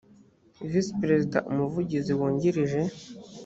[0.69, 2.81] visi perezida umuvugizi wungirije